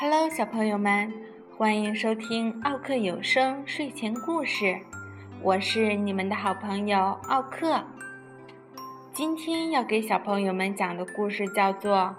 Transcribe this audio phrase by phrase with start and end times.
[0.00, 1.12] Hello，小朋友们，
[1.56, 4.78] 欢迎收听奥克有声睡前故事。
[5.42, 7.82] 我是你们的好朋友奥克。
[9.12, 11.96] 今天要给小朋友们讲的故事叫做《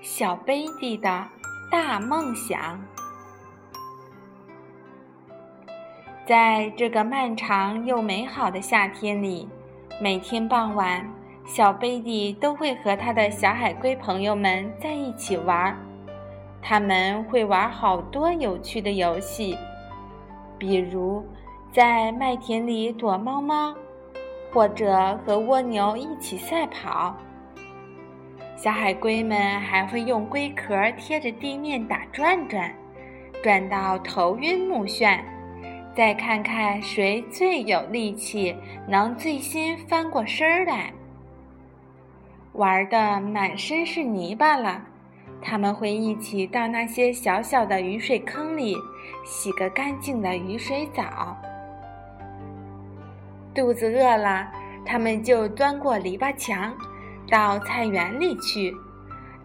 [0.00, 1.26] 小贝蒂的
[1.68, 2.78] 大梦想》。
[6.24, 9.48] 在这个漫长又美好的夏天里，
[10.00, 11.04] 每天傍晚，
[11.44, 15.76] 小贝蒂都会和他的小海龟朋友们在一起玩。
[16.68, 19.56] 他们会玩好多有趣的游戏，
[20.58, 21.24] 比如
[21.70, 23.72] 在麦田里躲猫猫，
[24.52, 27.16] 或者和蜗牛一起赛跑。
[28.56, 32.74] 小海龟们还会用龟壳贴着地面打转转，
[33.44, 35.20] 转到头晕目眩，
[35.94, 38.52] 再看看谁最有力气，
[38.88, 40.92] 能最先翻过身来。
[42.54, 44.82] 玩的满身是泥巴了。
[45.40, 48.76] 他们会一起到那些小小的雨水坑里
[49.24, 51.36] 洗个干净的雨水澡。
[53.54, 54.50] 肚子饿了，
[54.84, 56.74] 他们就钻过篱笆墙，
[57.30, 58.74] 到菜园里去，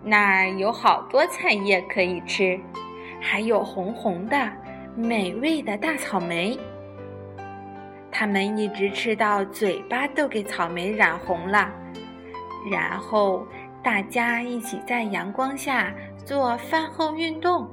[0.03, 2.59] 那儿有好多菜叶可以吃，
[3.21, 4.51] 还有红红的、
[4.95, 6.57] 美味的大草莓。
[8.11, 11.69] 他们一直吃到嘴巴都给草莓染红了，
[12.71, 13.45] 然后。
[13.83, 15.91] 大家一起在阳光下
[16.23, 17.67] 做饭后运动，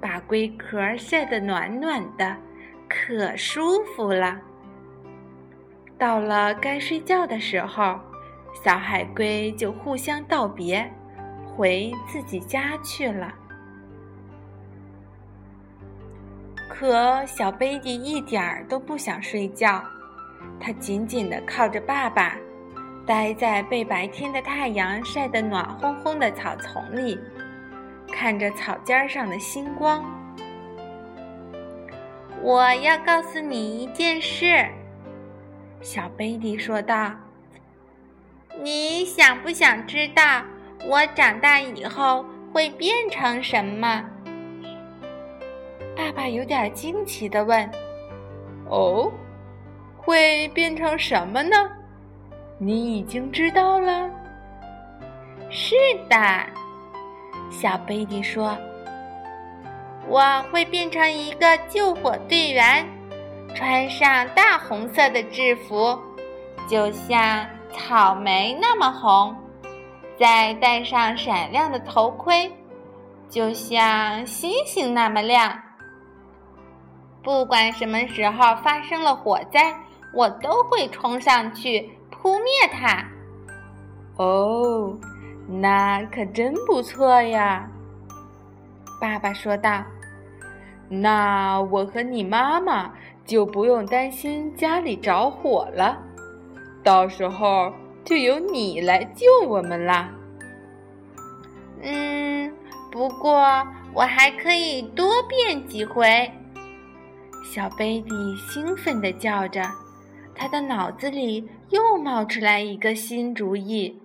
[0.00, 2.36] 把龟壳晒得暖暖的，
[2.88, 4.38] 可舒服了。
[5.98, 7.98] 到了该睡觉的时候，
[8.62, 10.90] 小海龟就互相道别，
[11.46, 13.32] 回自己家去了。
[16.68, 19.82] 可小贝蒂一点儿都不想睡觉，
[20.60, 22.36] 它紧紧地靠着爸爸。
[23.06, 27.18] 待在被白天的太阳晒得暖烘烘的草丛里，
[28.12, 30.04] 看着草尖上的星光。
[32.40, 34.66] 我要告诉你一件事，
[35.80, 37.12] 小贝蒂说道。
[38.60, 40.42] 你想不想知道
[40.86, 44.04] 我长大以后会变成什么？
[45.96, 47.68] 爸爸有点惊奇地问。
[48.68, 49.10] 哦，
[49.96, 51.56] 会变成什么呢？
[52.58, 54.08] 你已经知道了。
[55.50, 55.74] 是
[56.08, 56.16] 的，
[57.50, 58.56] 小贝蒂说
[60.08, 60.20] ：“我
[60.50, 62.86] 会变成一个救火队员，
[63.54, 65.98] 穿上大红色的制服，
[66.68, 69.34] 就像草莓那么红；
[70.18, 72.50] 再戴上闪亮的头盔，
[73.28, 75.60] 就像星星那么亮。
[77.22, 79.74] 不管什么时候发生了火灾，
[80.14, 81.90] 我都会冲上去。”
[82.22, 83.04] 扑灭它！
[84.16, 84.96] 哦，
[85.48, 87.68] 那可真不错呀。
[89.00, 89.82] 爸爸说道
[90.88, 92.92] ：“那我和你妈妈
[93.26, 95.98] 就不用担心家里着火了，
[96.84, 97.72] 到时候
[98.04, 100.08] 就由你来救我们啦。”
[101.82, 102.54] 嗯，
[102.92, 106.30] 不过我还可以多变几回。
[107.52, 109.60] 小贝蒂兴奋地叫着。
[110.34, 114.00] 他的脑子里又冒出来一个新主意，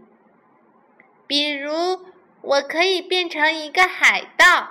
[1.25, 1.71] 比如
[2.41, 4.69] 我可以变成一个海盗。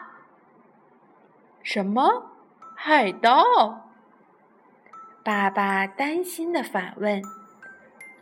[1.62, 2.30] 什么？
[2.74, 3.90] 海盗？
[5.24, 7.20] 爸爸担心的反问：“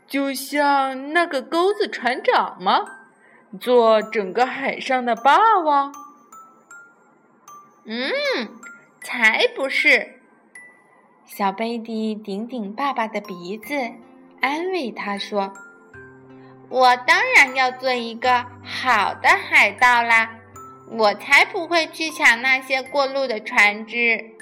[0.08, 2.86] 就像那个钩子船长吗？
[3.60, 5.94] 做整个海上的霸王？”
[7.84, 8.10] 嗯，
[9.02, 10.13] 才不是。
[11.26, 13.74] 小贝蒂顶顶爸爸的鼻子，
[14.40, 15.52] 安慰他说
[16.68, 20.30] ：“我当然要做一个好的海盗啦，
[20.90, 24.32] 我才不会去抢那些过路的船只。”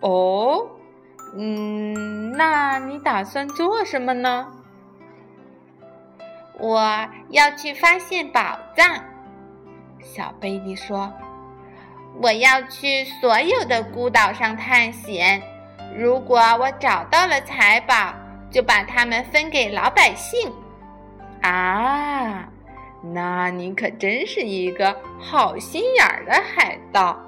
[0.00, 0.68] 哦，
[1.36, 4.46] 嗯，那你打算做什么呢？
[6.58, 9.04] 我要去发现宝藏。
[10.00, 11.12] 小贝蒂说
[12.20, 15.42] ：“我要去所有的孤岛上探险。”
[15.96, 18.14] 如果我找到了财宝，
[18.50, 20.52] 就把它们分给老百姓。
[21.42, 22.48] 啊，
[23.12, 27.18] 那你可真是一个好心眼儿的海盗。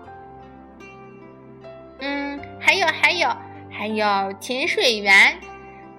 [2.01, 3.29] 嗯，还有还有
[3.71, 5.37] 还有潜水员，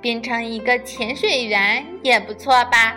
[0.02, 2.96] 变成一个潜水员也不错吧？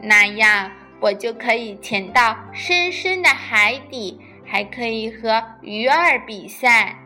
[0.00, 0.70] 那样
[1.00, 6.96] 我就可以潜到深深的海底，还可以和鱼儿比赛。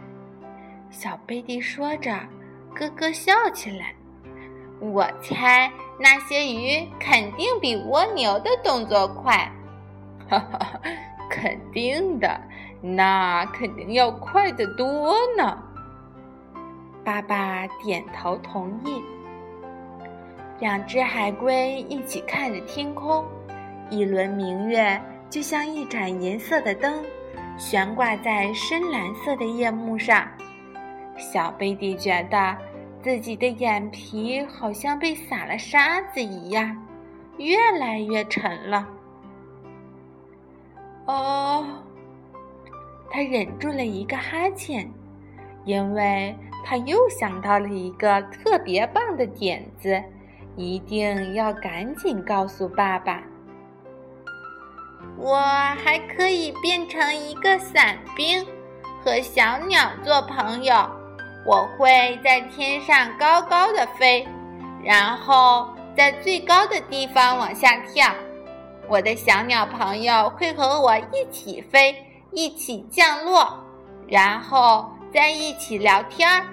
[0.97, 2.11] 小贝蒂说着，
[2.75, 3.95] 咯咯笑起来。
[4.81, 5.71] 我猜
[6.01, 9.47] 那些鱼肯定比蜗牛的动作快。
[10.27, 10.81] 哈哈，
[11.29, 12.41] 肯定的，
[12.81, 15.63] 那肯定要快得多呢。
[17.05, 19.03] 爸爸点头同意。
[20.61, 23.23] 两只海龟一起看着天空，
[23.91, 27.05] 一轮明月就像一盏银色的灯，
[27.59, 30.27] 悬挂在深蓝色的夜幕上。
[31.17, 32.57] 小贝蒂觉得
[33.03, 36.77] 自己的眼皮好像被撒了沙子一样，
[37.39, 38.87] 越来越沉了。
[41.07, 41.67] 哦，
[43.11, 44.91] 他忍住了一个哈欠，
[45.65, 50.03] 因为他又想到了一个特别棒的点子。
[50.59, 53.23] 一定要赶紧告诉爸爸！
[55.19, 58.43] 我还可以变成一个伞兵，
[59.05, 60.91] 和小鸟做朋友。
[61.47, 64.27] 我会在天上高高的飞，
[64.83, 68.13] 然后在最高的地方往下跳。
[68.89, 71.95] 我的小鸟朋友会和我一起飞，
[72.33, 73.65] 一起降落，
[74.09, 76.45] 然后在一起聊天儿。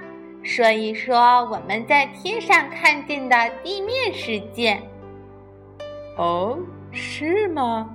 [0.44, 4.80] 说一说我们在天上看见的地面世界。
[6.18, 6.56] 哦，
[6.92, 7.90] 是吗？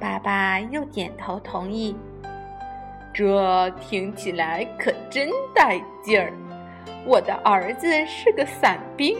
[0.00, 1.96] 爸爸又点头同意。
[3.12, 6.32] 这听起来可真带劲儿！
[7.04, 9.16] 我的儿子是个伞兵，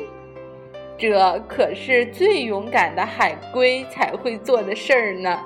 [0.97, 5.39] 这可是最勇敢的海龟才会做的事儿呢。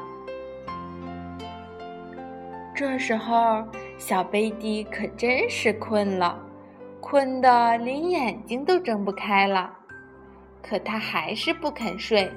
[2.75, 3.64] 这时候。
[3.98, 6.38] 小贝蒂可真是困了，
[7.00, 9.72] 困得连眼睛都睁不开了。
[10.62, 12.31] 可他还是不肯睡，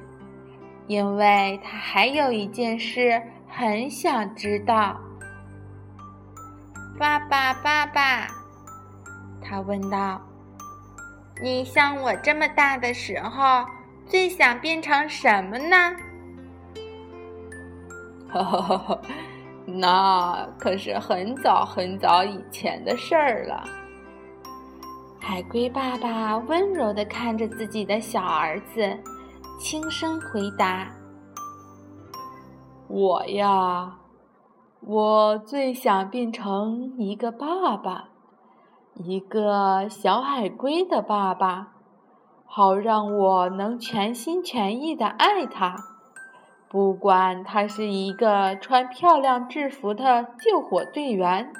[0.87, 4.97] 因为他还有一件事很想知道。
[6.99, 8.27] 爸爸，爸爸，
[9.41, 10.19] 他问道
[11.41, 13.65] ：“你像我这么大的时候，
[14.05, 15.95] 最想变成什么呢？”
[18.29, 18.99] 哈哈哈哈。
[19.65, 23.63] 那可是很早很早以前的事儿了。
[25.21, 28.97] 海龟爸爸温柔地看着自己的小儿子，
[29.57, 30.91] 轻声回答
[32.89, 33.95] ：“我呀，
[34.81, 38.09] 我最想变成一个爸爸，
[38.95, 41.73] 一个小海龟的爸爸，
[42.45, 45.75] 好让我能全心全意地爱他。”
[46.71, 51.51] 不管他是一个穿漂亮制服的救火队员，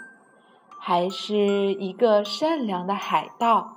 [0.79, 3.75] 还是一个善良的海盗，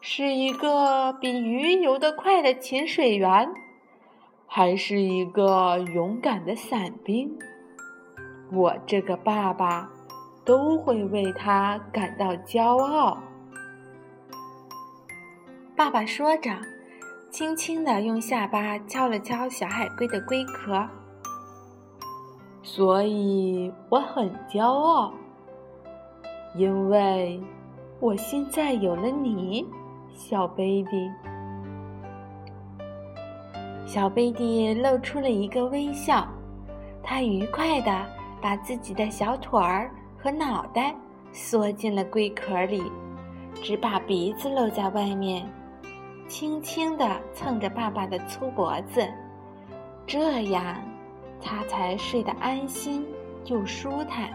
[0.00, 3.52] 是一个比鱼游得快的潜水员，
[4.46, 7.38] 还是一个勇敢的伞兵，
[8.54, 9.90] 我这个爸爸
[10.44, 13.18] 都会为他感到骄傲。
[15.76, 16.50] 爸爸说着。
[17.30, 20.86] 轻轻地用下巴敲了敲小海龟的龟壳，
[22.62, 25.12] 所以我很骄傲，
[26.54, 27.42] 因为
[27.98, 29.66] 我现在有了你，
[30.14, 31.10] 小贝蒂。
[33.84, 36.28] 小贝蒂露出了一个微笑，
[37.02, 37.90] 他愉快地
[38.44, 40.94] 把自己的小腿儿和脑袋
[41.32, 42.82] 缩进了龟壳里，
[43.54, 45.50] 只把鼻子露在外面。
[46.28, 49.08] 轻轻地蹭着爸爸的粗脖子，
[50.06, 50.76] 这样
[51.40, 53.06] 他才睡得安心
[53.46, 54.28] 又舒坦。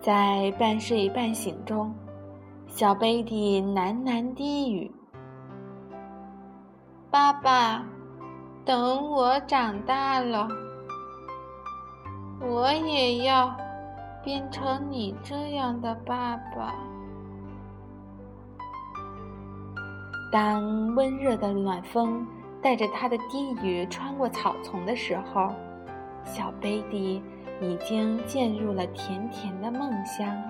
[0.00, 1.94] 在半睡半醒中，
[2.66, 4.90] 小贝蒂喃喃低语
[7.12, 7.84] ：“爸爸，
[8.64, 10.48] 等我长大了，
[12.42, 13.56] 我也要
[14.22, 16.74] 变成你这样的爸爸。”
[20.32, 22.26] 当温热的暖风
[22.62, 25.54] 带着他的低语穿过草丛的时候，
[26.24, 27.22] 小贝蒂
[27.60, 30.42] 已经进入了甜甜的梦乡。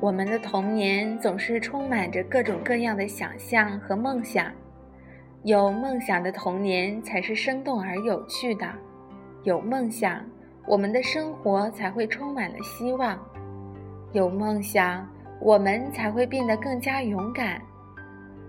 [0.00, 4.50] 我们的童年总是充满着各种各样的想象和梦想，
[5.44, 8.66] 有梦想的童年才是生动而有趣的，
[9.44, 10.22] 有梦想，
[10.66, 13.18] 我们的生活才会充满了希望。
[14.12, 15.08] 有梦想，
[15.40, 17.58] 我们才会变得更加勇敢，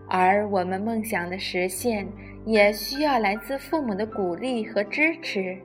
[0.09, 2.05] 而我们梦想的实现，
[2.43, 5.57] 也需要来自父母的鼓励和支持。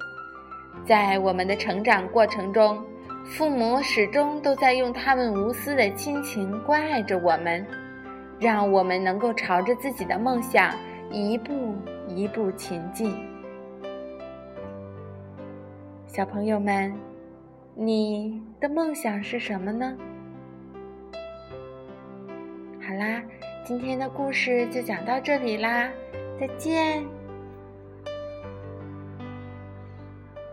[0.84, 2.80] 在我们的成长过程中，
[3.24, 7.66] 父母始终都在用他们无私的亲情关爱着我们，
[8.38, 10.72] 让我们能够朝着自己的梦想
[11.10, 11.74] 一步
[12.08, 13.14] 一步前进。
[16.06, 16.92] 小朋友们。
[17.78, 19.94] 你的梦想是什么呢？
[22.80, 23.22] 好啦，
[23.66, 25.90] 今天的故事就讲到这里啦，
[26.40, 27.04] 再见。